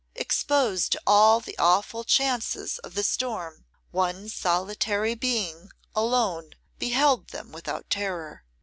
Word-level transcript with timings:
Exposed 0.15 0.93
to 0.93 1.01
all 1.05 1.39
the 1.39 1.55
awful 1.59 2.03
chances 2.03 2.79
of 2.79 2.95
the 2.95 3.03
storm, 3.03 3.65
one 3.91 4.29
solitary 4.29 5.13
being 5.13 5.69
alone 5.95 6.53
beheld 6.79 7.27
them 7.27 7.51
without 7.51 7.87
terror. 7.91 8.43